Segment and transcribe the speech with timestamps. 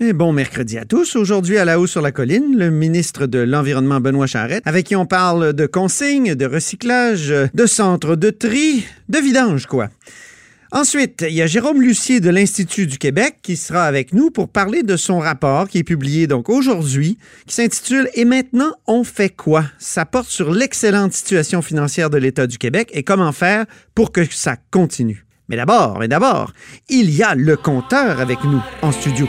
[0.00, 1.14] Bon mercredi à tous.
[1.14, 4.96] Aujourd'hui, à la haut sur la colline, le ministre de l'Environnement, Benoît Charette, avec qui
[4.96, 9.90] on parle de consignes, de recyclage, de centres de tri, de vidange, quoi.
[10.72, 14.48] Ensuite, il y a Jérôme Lucier de l'Institut du Québec qui sera avec nous pour
[14.48, 19.28] parler de son rapport qui est publié donc aujourd'hui, qui s'intitule Et maintenant, on fait
[19.28, 19.66] quoi?
[19.78, 24.24] Ça porte sur l'excellente situation financière de l'État du Québec et comment faire pour que
[24.24, 25.26] ça continue.
[25.50, 26.54] Mais d'abord, mais d'abord,
[26.88, 29.28] il y a le compteur avec nous en studio.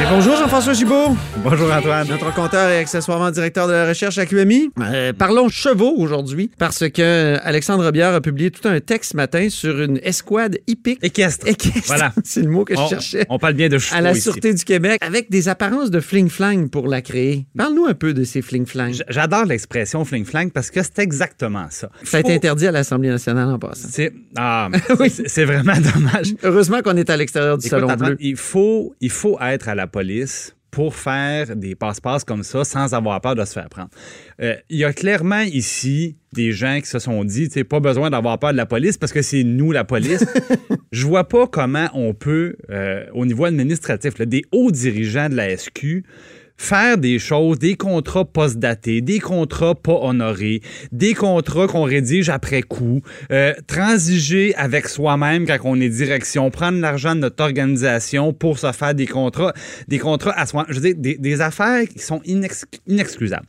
[0.00, 1.16] Et bonjour Jean-François Gibault.
[1.42, 2.06] Bonjour Antoine.
[2.06, 4.70] Notre compteur et accessoirement directeur de la recherche à QMI.
[4.80, 9.48] Euh, parlons chevaux aujourd'hui parce que Alexandre Biard a publié tout un texte ce matin
[9.48, 11.00] sur une escouade hippique.
[11.02, 11.48] Équestre.
[11.48, 11.82] Équestre.
[11.88, 12.12] Voilà.
[12.24, 13.26] C'est le mot que je cherchais.
[13.30, 16.68] On parle bien de chevaux À la Sûreté du Québec avec des apparences de fling-flang
[16.68, 17.46] pour la créer.
[17.58, 19.02] Parle-nous un peu de ces fling-flang.
[19.08, 21.90] J'adore l'expression fling-flang parce que c'est exactement ça.
[22.04, 23.88] Ça a été interdit à l'Assemblée nationale en passant.
[23.90, 24.68] C'est ah,
[25.00, 25.10] oui.
[25.10, 26.36] c'est vraiment dommage.
[26.44, 28.16] Heureusement qu'on est à l'extérieur du salon bleu.
[28.20, 30.43] Il faut, il faut être à la police
[30.74, 33.90] pour faire des passe-passe comme ça sans avoir peur de se faire prendre.
[34.42, 38.10] Euh, il y a clairement ici des gens qui se sont dit, tu pas besoin
[38.10, 40.26] d'avoir peur de la police parce que c'est nous la police.
[40.90, 45.56] Je vois pas comment on peut, euh, au niveau administratif, des hauts dirigeants de la
[45.56, 46.02] SQ,
[46.56, 50.60] faire des choses, des contrats post-datés, des contrats pas honorés,
[50.92, 56.80] des contrats qu'on rédige après coup, euh, transiger avec soi-même quand on est direction, prendre
[56.80, 59.52] l'argent de notre organisation pour se faire des contrats,
[59.88, 60.64] des contrats à soi.
[60.68, 62.22] Je veux dire, des, affaires qui sont
[62.86, 63.46] inexcusables.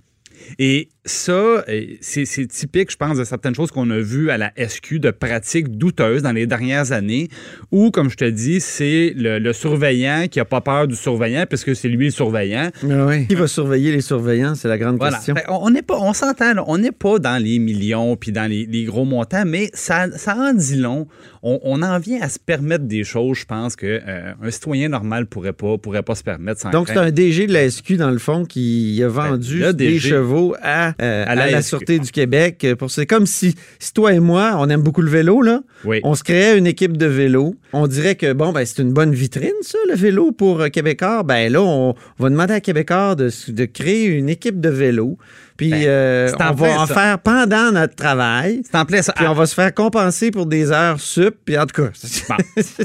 [0.59, 1.64] Et ça,
[2.02, 5.78] c'est typique, je pense, de certaines choses qu'on a vues à la SQ, de pratiques
[5.78, 7.30] douteuses dans les dernières années,
[7.72, 11.76] où, comme je te dis, c'est le, surveillant qui n'a pas peur du surveillant, puisque
[11.76, 12.70] c'est lui le surveillant.
[12.83, 13.28] oui.
[13.28, 15.36] Qui va surveiller les surveillants, c'est la grande question.
[15.48, 19.06] on n'est pas, on s'entend, on n'est pas dans les millions puis dans les, gros
[19.06, 21.08] montants, mais ça, ça en dit long.
[21.48, 25.27] On, en vient à se permettre des choses, je pense, qu'un euh, un citoyen normal
[25.27, 26.71] pourrait pas, pourrait pas se permettre.
[26.71, 29.99] Donc, c'est un DG de la SQ, dans le fond, qui a ben, vendu des
[29.99, 32.64] chevaux à euh, à, la, Sûreté du Québec.
[32.64, 35.61] Euh, c'est comme si, si, toi et moi, on aime beaucoup le vélo, là.
[36.04, 37.56] On se créait une équipe de vélo.
[37.73, 41.23] On dirait que, bon, ben, c'est une bonne vitrine, ça, le vélo pour euh, Québécois.
[41.23, 45.17] Ben là, on, va demander à Québécois de, de créer une équipe de vélo.
[45.58, 48.62] Puis ben, on va en faire pendant notre travail.
[48.66, 49.14] C'est en plein ça.
[49.14, 51.36] Puis on va se faire compenser pour des heures sup.
[51.45, 51.89] Puis en tout cas.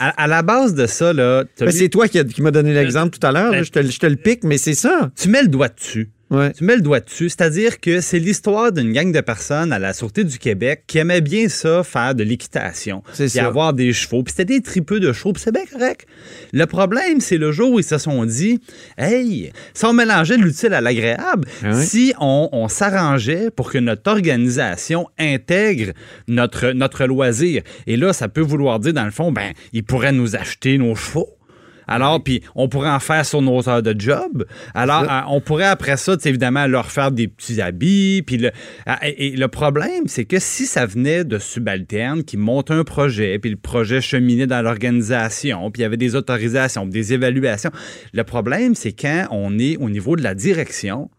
[0.17, 1.45] à, la base de ça, là.
[1.59, 3.51] Ben, c'est toi qui, qui m'as donné l'exemple tout à l'heure.
[3.51, 5.11] Ben, je, te, je te le pique, mais c'est ça.
[5.17, 6.11] Tu mets le doigt dessus.
[6.31, 7.29] Tu mets le doigt dessus.
[7.29, 11.21] C'est-à-dire que c'est l'histoire d'une gang de personnes à la Sûreté du Québec qui aimaient
[11.21, 13.03] bien ça, faire de l'équitation.
[13.15, 14.23] Puis avoir des chevaux.
[14.23, 15.33] Puis c'était des tripeux de chevaux.
[15.33, 16.07] Puis c'est bien correct.
[16.53, 18.61] Le problème, c'est le jour où ils se sont dit
[18.97, 25.09] Hey, si on mélangeait l'utile à l'agréable, ah si on, s'arrangeait pour que notre organisation
[25.19, 25.93] intègre
[26.29, 27.63] notre, notre loisir.
[27.87, 30.95] Et là, ça peut vouloir dire, dans le fond, ben, ils pourraient nous acheter nos
[30.95, 31.40] chevaux.
[31.91, 34.47] Alors, puis on pourrait en faire sur nos heures de job.
[34.75, 38.23] Alors, euh, on pourrait après ça, évidemment, leur faire des petits habits.
[38.23, 38.53] Puis le,
[38.87, 43.39] ah, et, le problème, c'est que si ça venait de subalternes qui montent un projet,
[43.39, 47.71] puis le projet cheminait dans l'organisation, puis il y avait des autorisations, des évaluations,
[48.13, 51.11] le problème, c'est quand on est au niveau de la direction,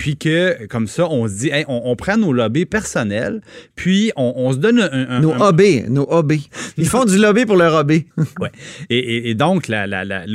[0.00, 3.42] puis que, comme ça, on se dit, on, prend nos lobbies personnels,
[3.74, 5.20] puis on, se donne un...
[5.20, 6.48] nos hobbies, nos hobbies.
[6.78, 8.06] Ils font du lobby pour leur hobby.
[8.16, 8.48] oui.
[8.88, 9.84] Et, donc, là,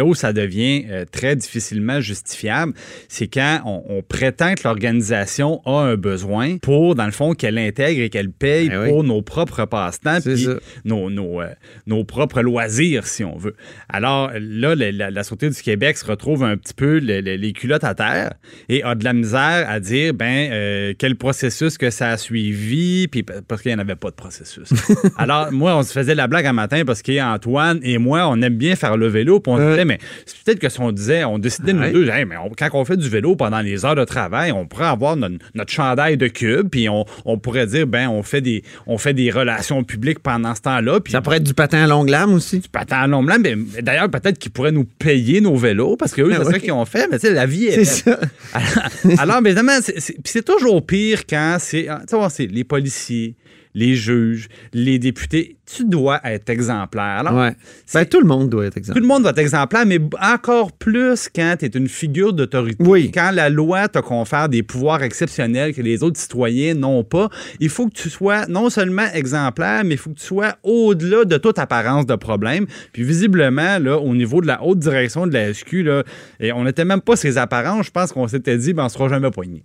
[0.04, 2.74] où ça devient euh, très difficilement justifiable,
[3.10, 8.04] c'est quand on, prétend que l'organisation a un besoin pour, dans le fond, qu'elle intègre
[8.04, 10.48] et qu'elle paye ben pour nos propres passe-temps, puis
[10.84, 11.48] nos, nos, euh,
[11.88, 13.56] nos, propres loisirs, si on veut.
[13.90, 17.96] Alors là, la, la, Sûreté du Québec se retrouve un petit peu les culottes à
[17.96, 18.34] terre
[18.70, 23.08] et a de la misère à dire ben euh, quel processus que ça a suivi,
[23.08, 24.70] puis parce qu'il n'y en avait pas de processus.
[25.18, 28.56] Alors, moi, on se faisait la blague un matin parce qu'Antoine et moi, on aime
[28.56, 31.24] bien faire le vélo, puis on se disait, mais c'est peut-être que si on disait,
[31.24, 34.52] on décidait nous deux, mais quand on fait du vélo pendant les heures de travail,
[34.52, 38.64] on pourrait avoir notre, chandail de cube, puis on, pourrait dire, ben, on fait des,
[38.88, 41.00] on fait des relations publiques pendant ce temps-là.
[41.10, 42.60] Ça pourrait être du patin à longue lame aussi.
[42.60, 46.14] Du patin à longue lame, mais d'ailleurs, peut-être qu'ils pourraient nous payer nos vélos, parce
[46.14, 47.84] que eux, ben c'est ça qu'ils ont fait, mais tu sais, la vie est.
[47.84, 48.20] C'est ça.
[49.18, 52.04] Alors, évidemment, c'est toujours pire quand c'est ah,
[52.40, 53.36] les policiers,
[53.74, 57.04] les juges, les députés, tu dois être exemplaire.
[57.04, 57.56] Alors, ouais.
[57.94, 59.02] Ben, tout le monde doit être exemplaire.
[59.02, 62.84] Tout le monde doit être exemplaire, mais encore plus quand tu es une figure d'autorité.
[62.84, 63.12] Oui.
[63.12, 67.30] Quand la loi te confère des pouvoirs exceptionnels que les autres citoyens n'ont pas,
[67.60, 71.26] il faut que tu sois non seulement exemplaire, mais il faut que tu sois au-delà
[71.26, 72.66] de toute apparence de problème.
[72.94, 76.04] Puis visiblement, là, au niveau de la haute direction de la SQ, là,
[76.40, 77.88] et on n'était même pas ces apparences.
[77.88, 79.64] Je pense qu'on s'était dit, ben, on ne sera jamais poigné.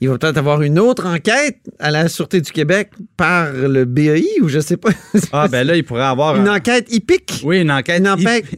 [0.00, 4.40] Il va peut-être avoir une autre enquête à la Sûreté du Québec par le BEI
[4.40, 4.90] ou je sais pas.
[5.44, 6.36] Ah, ben là, il pourrait avoir.
[6.36, 7.40] Une enquête hippique.
[7.44, 8.02] Oui, une enquête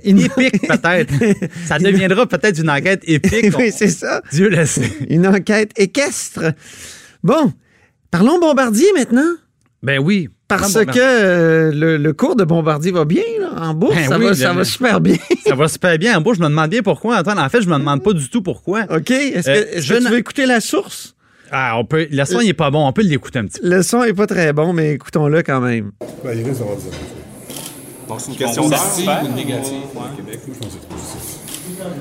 [0.05, 0.21] une...
[0.21, 1.15] épique, peut-être.
[1.67, 3.57] ça deviendra peut-être une enquête épique.
[3.59, 4.23] oui, c'est ça.
[4.33, 4.91] Dieu le sait.
[5.09, 6.53] Une enquête équestre.
[7.23, 7.53] Bon,
[8.11, 9.31] parlons Bombardier maintenant.
[9.83, 10.29] Ben oui.
[10.49, 13.23] Parce que euh, le, cours de Bombardier va bien
[13.57, 13.95] en bourse.
[13.95, 15.17] Ben ça, va, ça va, super bien.
[15.47, 16.39] ça va super bien en bourse.
[16.39, 17.39] Je me demande bien pourquoi, Antoine.
[17.39, 18.83] En fait, je me demande pas du tout pourquoi.
[18.91, 19.11] OK.
[19.11, 21.14] Est-ce que, euh, tu veux écouter la source?
[21.51, 22.07] Ah, on peut.
[22.11, 22.87] Le son, il n'est pas bon.
[22.87, 23.69] On peut l'écouter un petit peu.
[23.69, 25.93] Le son n'est pas très bon, mais écoutons-le quand même.
[26.25, 26.77] Ben, il risque d'avoir
[28.09, 29.83] Donc, c'est une question ou négative
[30.17, 30.41] Québec?
[30.47, 31.39] Je pense que c'est positif.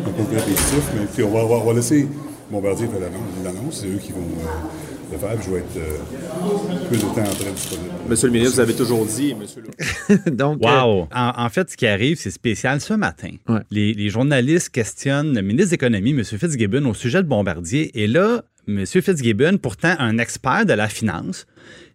[0.06, 2.08] Un peu positif, mais puis on va, on va laisser
[2.52, 3.00] Bombardier faire
[3.44, 3.80] l'annonce.
[3.82, 4.20] C'est eux qui vont.
[4.20, 5.42] Euh, le faire.
[5.42, 7.90] Je vais être euh, plus de temps après disponible.
[8.08, 10.32] Monsieur le ministre, vous avez toujours dit, monsieur le...
[10.32, 11.04] Donc, wow.
[11.04, 12.82] Euh, en, fait, ce qui arrive, c'est spécial.
[12.82, 13.30] Ce matin,
[13.72, 16.24] les, les, journalistes questionnent le ministre de l'Économie, M.
[16.24, 17.92] Fitzgibbon, au sujet de Bombardier.
[18.02, 18.86] Et là, M.
[18.86, 21.46] Fitzgibbon, pourtant un expert de la finance,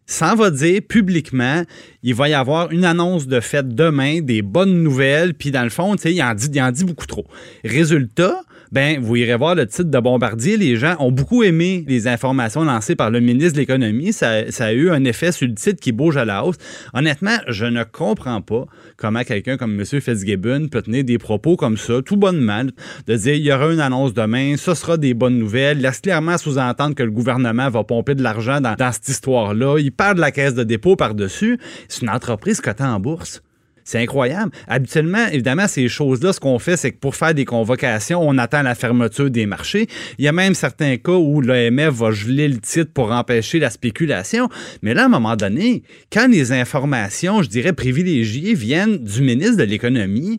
[0.09, 1.63] s'en va dire publiquement,
[2.03, 5.71] il va y avoir une annonce de fête demain, des bonnes nouvelles, puis dans le
[5.71, 7.27] fond, il en, dit, il en dit beaucoup trop.
[7.65, 10.57] Résultat, ben vous irez voir le titre de Bombardier.
[10.57, 14.13] Les gens ont beaucoup aimé les informations lancées par le ministre de l'Économie.
[14.13, 16.57] Ça, a eu un effet sur le titre qui bouge à la hausse.
[16.95, 18.67] Honnêtement, je ne comprends pas
[18.97, 19.85] comment quelqu'un comme M.
[19.85, 22.65] Fitzgibbon peut tenir des propos comme ça, tout bonnement,
[23.07, 26.37] de dire il y aura une annonce demain, ce sera des bonnes nouvelles, laisse clairement
[26.37, 29.79] sous-entendre que le gouvernement va pomper de l'argent dans, cette histoire-là.
[29.79, 31.59] Il parle de la caisse de dépôt par-dessus.
[31.89, 33.43] C'est une entreprise cotée en bourse.
[33.85, 34.53] C'est incroyable.
[34.67, 38.61] Habituellement, évidemment, ces choses-là, ce qu'on fait, c'est que pour faire des convocations, on attend
[38.63, 39.87] la fermeture des marchés.
[40.19, 43.71] Il y a même certains cas où l'OMF va geler le titre pour empêcher la
[43.71, 44.51] spéculation.
[44.83, 49.57] Mais là, à un moment donné, quand les informations, je dirais, privilégiées viennent du ministre
[49.57, 50.39] de l'Économie,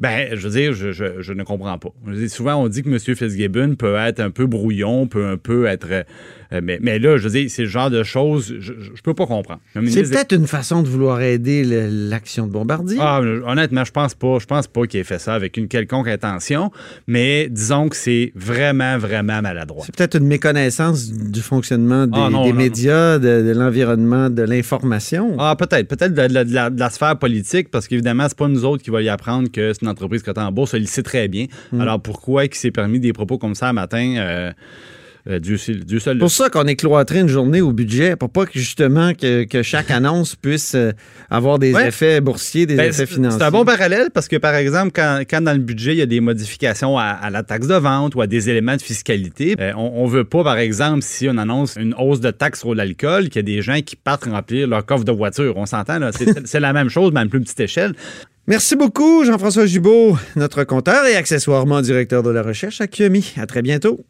[0.00, 1.90] ben, je veux dire, je, ne comprends pas.
[2.28, 2.98] souvent, on dit que M.
[2.98, 6.04] Fitzgibbon peut être un peu brouillon, peut un peu être
[6.52, 9.26] euh, mais, là, je veux dire, c'est le genre de choses, je, je peux pas
[9.26, 9.60] comprendre.
[9.88, 12.98] C'est peut-être une façon de vouloir aider l'action de Bombardier.
[13.00, 14.38] Ah, honnêtement, je pense pas.
[14.38, 16.70] Je pense pas qu'il ait fait ça avec une quelconque intention,
[17.06, 19.84] mais disons que c'est vraiment, vraiment maladroit.
[19.84, 25.36] C'est peut-être une méconnaissance du fonctionnement des, ah, médias, de, l'environnement, de l'information.
[25.38, 25.88] Ah, peut-être.
[25.88, 29.50] Peut-être de, la, sphère politique, parce qu'évidemment, c'est pas nous autres qui va y apprendre
[29.50, 30.72] que c'est une entreprise cotée en bourse.
[30.72, 31.46] Il le sait très bien.
[31.72, 31.82] Hmm.
[31.82, 34.14] Alors pourquoi il s'est permis des propos comme ça un matin?
[34.16, 34.52] Euh,
[35.28, 36.18] euh, Dieu, seul.
[36.18, 39.90] pour ça qu'on est cloîtré une journée au budget, pour pas que justement que, chaque
[39.90, 40.92] annonce puisse euh,
[41.28, 43.38] avoir des effets boursiers, des ben, effets financiers.
[43.38, 46.06] C'est un bon parallèle parce que, par exemple, quand, dans le budget, il y a
[46.06, 50.06] des modifications à, la taxe de vente ou à des éléments de fiscalité, euh, on,
[50.06, 53.36] ne veut pas, par exemple, si on annonce une hausse de taxe sur l'alcool, qu'il
[53.36, 55.54] y a des gens qui partent remplir leur coffre de voiture.
[55.56, 55.98] On s'entend,
[56.44, 57.94] c'est la même chose, mais à une plus petite échelle.
[58.46, 63.34] Merci beaucoup, Jean-François Jubault, notre compteur et accessoirement directeur de la recherche à QMI.
[63.36, 64.06] À très bientôt.